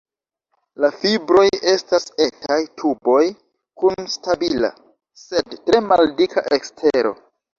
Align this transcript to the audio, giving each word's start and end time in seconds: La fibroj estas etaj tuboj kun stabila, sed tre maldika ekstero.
La 0.83 0.89
fibroj 1.01 1.43
estas 1.73 2.07
etaj 2.27 2.57
tuboj 2.81 3.19
kun 3.83 4.09
stabila, 4.15 4.73
sed 5.25 5.55
tre 5.69 5.83
maldika 5.91 6.47
ekstero. 6.61 7.13